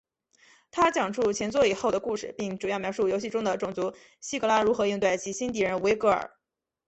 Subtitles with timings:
[0.71, 6.31] 它讲述前作以后的故事并主要描述游戏中的种族希格拉如何应对其新敌人维格尔。